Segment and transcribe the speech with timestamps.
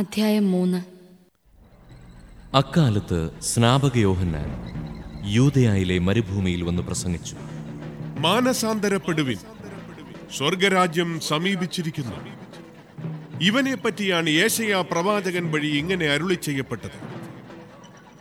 [0.00, 0.82] അധ്യായം മൂന്ന്.
[2.56, 4.46] അക്കാലത്ത് സ്നാപക യോഹന്നാൻ
[5.32, 7.36] യൂതയായിലെ മരുഭൂമിയിൽ വന്ന് പ്രസംഗിച്ചു.
[8.18, 9.36] മാനസാന്തരപ്പെടുവിൻ.
[10.36, 12.16] സ്വർഗരാജ്യം സമീപിച്ചിരിക്കുന്നു.
[13.40, 16.98] ഇവനെ പറ്റിയാണ് ഏശയ പ്രവാചകൻ വഴി ഇങ്ങനെ അരുളി ചെയ്യപ്പെട്ടത്.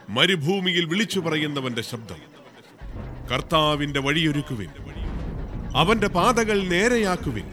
[0.09, 2.17] മരുഭൂമിയിൽ വിളിച്ചു പറയുന്നവന്റെ ശബ്ദം.
[3.31, 4.69] കർത്താവിന്റെ വഴിയൊരുക്കുവിൻ.
[5.75, 7.45] അവന്റെ പാതകൾ നേരെയാക്കുവിൻ.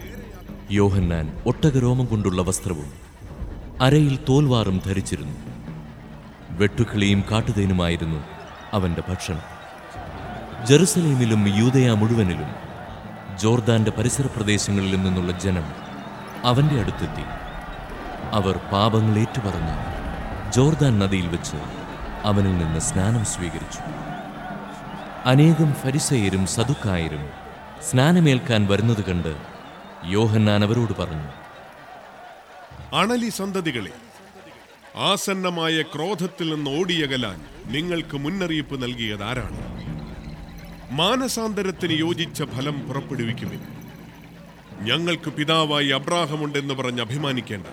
[0.71, 3.06] യോഹന്നാൻ ഒട്ടകരോമം കൊണ്ടുള്ള വസ്ത്രവും
[3.81, 5.37] അരയിൽ തോൽവാറും ധരിച്ചിരുന്നു.
[6.51, 8.25] വെട്ടുക്കിളിയും കാട്ടുതേനുമായിരുന്നു
[8.73, 9.43] അവന്റെ ഭക്ഷണം.
[10.67, 12.55] ജെറുസലേമിലും യൂതയ മുഴുവനിലും
[13.39, 15.65] ജോർദാന്റെ പരിസര പ്രദേശങ്ങളിലും നിന്നുള്ള ജനം
[16.45, 17.23] അവന്റെ അടുത്തെത്തി.
[18.33, 19.77] അവർ പാപങ്ങൾ ഏറ്റുപറഞ്ഞ്.
[20.53, 21.57] ജോർദാൻ നദിയിൽ വെച്ച്
[22.25, 23.79] അവനിൽ നിന്ന് സ്നാനം സ്വീകരിച്ചു.
[25.25, 27.29] അനേകം ഫരിസയരും സതുക്കായരും
[27.91, 29.37] സ്നാനമേൽക്കാൻ വരുന്നത് കണ്ട്
[30.05, 31.46] യോഹന്നാൻ അവരോട് പറഞ്ഞു
[32.93, 33.91] അണലി സന്തതികളെ
[34.97, 39.77] ആസന്നമായ ക്രോധത്തിൽ നിന്ന് ഓടിയകലാൻ നിങ്ങൾക്ക് മുന്നറിയിപ്പ് നൽകിയത് ആരാണ്
[40.91, 43.61] മാനസാന്തരത്തിന് യോജിച്ച ഫലം പുറപ്പെടുവിക്കുവിൻ.
[44.81, 47.67] ഞങ്ങൾക്ക് പിതാവായി അബ്രാഹമുണ്ടെന്ന് പറഞ്ഞ് അഭിമാനിക്കേണ്ട.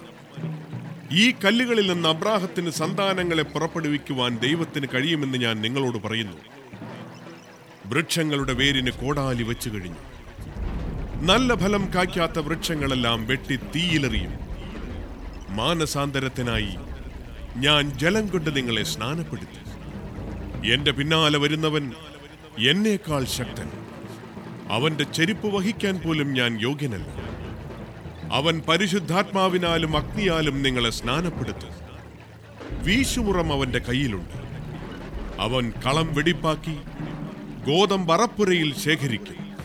[1.11, 6.38] ഈ കല്ലുകളിൽ നിന്ന് അബ്രാഹത്തിന് സന്താനങ്ങളെ പുറപ്പെടുവിക്കുവാൻ ദൈവത്തിന് കഴിയുമെന്ന് ഞാൻ നിങ്ങളോട് പറയുന്നു.
[7.86, 9.98] വൃക്ഷങ്ങളുടെ വേരിന് കോടാലി വെച്ചു കഴിഞ്ഞു.
[11.22, 14.52] നല്ല ഫലം കായ്ക്കാത്ത വൃക്ഷങ്ങളെല്ലാം വെട്ടി തീയിലെറിയും.
[15.53, 16.75] മാനസാന്തരത്തിനായി
[17.55, 19.63] ഞാൻ ജലം കൊണ്ട് നിങ്ങളെ സ്നാനപ്പെടുത്തി.
[20.73, 21.93] എന്റെ പിന്നാലെ വരുന്നവൻ
[22.69, 23.69] എന്നേക്കാൾ ശക്തൻ.
[24.69, 27.23] അവന്റെ ചെരുപ്പ് വഹിക്കാൻ പോലും ഞാൻ യോഗ്യനല്ല.
[28.33, 31.69] അവൻ പരിശുദ്ധാത്മാവിനാലും അഗ്നിയാലും നിങ്ങളെ സ്നാനപ്പെടുത്തും.
[32.83, 34.37] വീശുമുറം അവന്റെ കയ്യിലുണ്ട്.
[35.41, 36.77] അവൻ കളം വെടിപ്പാക്കി
[37.67, 39.57] ഗോതമ്പറപ്പുരയിൽ ശേഖരിക്കും.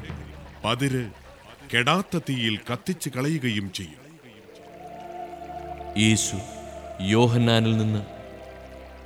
[0.64, 1.06] പതിര്
[1.74, 4.07] കെടാത്ത തീയിൽ കത്തിച്ചു കളയുകയും ചെയ്യും.
[5.98, 6.36] യേശു
[7.00, 8.02] യോഹന്നാനിൽ നിന്ന്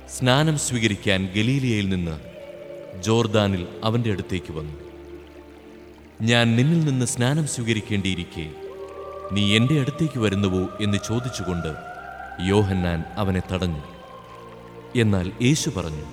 [0.09, 2.19] സ്നാനം സ്വീകരിക്കാൻ ഗലീലിയയിൽ നിന്ന്
[3.01, 4.73] ജോർദാനിൽ അവന്റെ അടുത്തേക്ക് വന്നു.
[6.21, 8.51] ഞാൻ നിന്നിൽ നിന്ന് സ്നാനം സ്വീകരിക്കേണ്ടിയിരിക്കെ
[9.31, 11.75] നീ എന്റെ അടുത്തേക്ക് വരുന്നുവോ എന്ന് ചോദിച്ചുകൊണ്ട്
[12.41, 13.81] യോഹന്നാൻ അവനെ തടഞ്ഞു.
[14.95, 16.05] എന്നാൽ യേശു പറഞ്ഞു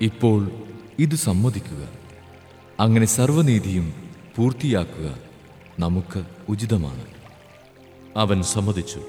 [0.00, 0.50] ഇപ്പോൾ
[0.98, 1.88] ഇത് സമ്മതിക്കുക.
[2.80, 3.94] അങ്ങനെ സർവനീതിയും
[4.36, 5.18] പൂർത്തിയാക്കുക
[5.78, 7.04] നമുക്ക് ഉചിതമാണ്.
[8.16, 9.02] അവൻ സമ്മതിച്ചു.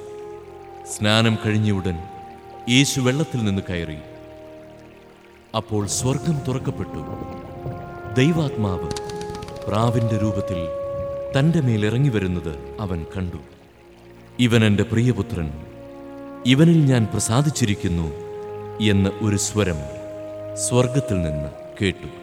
[0.91, 1.99] സ്നാനം കഴിഞ്ഞയുടൻ
[2.69, 3.97] യേശു വെള്ളത്തിൽ നിന്ന് കയറി.
[5.55, 7.01] അപ്പോൾ സ്വർഗം തുറക്കപ്പെട്ടു.
[8.13, 8.91] ദൈവാത്മാവ്
[9.67, 10.67] പ്രാവിന്റെ രൂപത്തിൽ
[11.39, 13.37] തന്റെ മേലിറങ്ങി വരുന്നത് അവൻ കണ്ടു.
[14.39, 15.51] ഇവൻ എന്റെ പ്രിയപുത്രൻ
[16.45, 18.07] ഇവനിൽ ഞാൻ പ്രസാദിച്ചിരിക്കുന്നു
[18.81, 19.79] എന്ന് ഒരു സ്വരം
[20.55, 21.49] സ്വർഗത്തിൽ നിന്ന്
[21.81, 22.22] കേട്ടു.